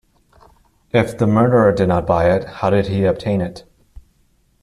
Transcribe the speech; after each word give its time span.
If 0.89 1.15
the 1.19 1.27
murderer 1.27 1.71
did 1.71 1.89
not 1.89 2.07
buy 2.07 2.31
it, 2.31 2.43
how 2.45 2.71
did 2.71 2.87
he 2.87 3.05
obtain 3.05 3.39
it? 3.39 3.65